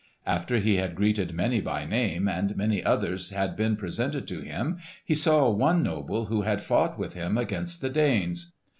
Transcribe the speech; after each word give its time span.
After 0.25 0.57
he 0.57 0.77
had 0.77 0.95
greeted 0.95 1.31
many 1.31 1.61
by 1.61 1.85
name, 1.85 2.27
and 2.27 2.57
many 2.57 2.83
others 2.83 3.29
had 3.29 3.55
been 3.55 3.75
presented 3.75 4.27
to 4.29 4.39
him, 4.39 4.79
he 5.05 5.13
saw 5.13 5.47
one 5.51 5.83
noble 5.83 6.25
who 6.25 6.41
had 6.41 6.63
fought 6.63 6.97
with 6.97 7.13
him 7.13 7.37
against 7.37 7.81
the 7.81 7.89
Danes. 7.91 8.51